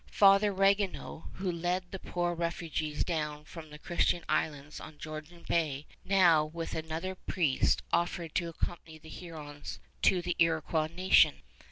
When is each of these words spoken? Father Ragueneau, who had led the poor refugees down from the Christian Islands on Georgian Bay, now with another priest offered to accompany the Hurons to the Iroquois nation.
Father 0.11 0.51
Ragueneau, 0.51 1.25
who 1.33 1.45
had 1.45 1.55
led 1.57 1.83
the 1.91 1.99
poor 1.99 2.33
refugees 2.33 3.03
down 3.03 3.43
from 3.45 3.69
the 3.69 3.77
Christian 3.77 4.23
Islands 4.27 4.79
on 4.79 4.97
Georgian 4.97 5.45
Bay, 5.47 5.85
now 6.03 6.43
with 6.43 6.73
another 6.73 7.13
priest 7.13 7.83
offered 7.93 8.33
to 8.33 8.49
accompany 8.49 8.97
the 8.97 9.09
Hurons 9.09 9.77
to 10.01 10.23
the 10.23 10.35
Iroquois 10.39 10.87
nation. 10.87 11.43